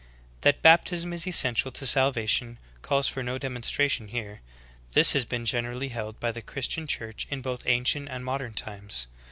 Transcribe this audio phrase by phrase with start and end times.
[0.41, 4.41] That baptism is essential to salvation calls for no demonstra tion here;
[4.93, 9.05] this has been generally held by the Christian Church in both ancient and modern times.'